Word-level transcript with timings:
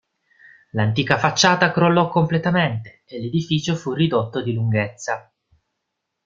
L'antica 0.71 1.19
facciata 1.19 1.71
crollò 1.71 2.09
completamente 2.09 3.03
e 3.05 3.19
l'edificio 3.21 3.75
fu 3.75 3.93
ridotto 3.93 4.41
di 4.41 4.51
lunghezza. 4.51 5.31